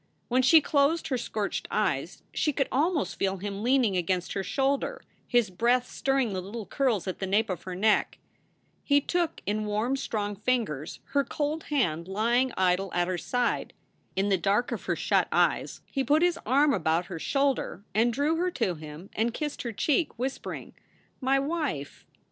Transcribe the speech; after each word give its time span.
When 0.29 0.41
she 0.41 0.61
closed 0.61 1.09
her 1.09 1.17
scorched 1.19 1.67
eyes 1.69 2.23
she 2.33 2.51
could 2.53 2.67
almost 2.71 3.17
feel 3.17 3.37
him 3.37 3.61
leaning 3.61 3.95
against 3.95 4.33
her 4.33 4.41
shoulder, 4.41 5.03
his 5.27 5.51
breath 5.51 5.87
stirring 5.87 6.33
the 6.33 6.41
little 6.41 6.65
curls 6.65 7.07
at 7.07 7.19
the 7.19 7.27
nape 7.27 7.51
of 7.51 7.61
her 7.65 7.75
neck. 7.75 8.17
He 8.83 8.99
took 8.99 9.43
in 9.45 9.65
warm, 9.67 9.95
strong 9.95 10.41
ringers 10.47 11.01
her 11.13 11.23
cold 11.23 11.65
hand 11.65 12.07
lying 12.07 12.51
idle 12.57 12.91
at 12.95 13.07
her 13.07 13.19
side. 13.19 13.73
In 14.15 14.29
the 14.29 14.39
dark 14.39 14.71
of 14.71 14.85
her 14.85 14.95
shut 14.95 15.27
eyes 15.31 15.81
he 15.85 16.03
put 16.03 16.23
his 16.23 16.39
arm 16.47 16.73
about 16.73 17.05
her 17.05 17.19
shoulder 17.19 17.83
and 17.93 18.11
drew 18.11 18.37
her 18.37 18.49
to 18.49 18.73
him 18.73 19.11
and 19.13 19.35
kissed 19.35 19.61
her 19.61 19.71
cheek, 19.71 20.17
whispering, 20.17 20.73
"My 21.19 21.37
wife!" 21.37 22.07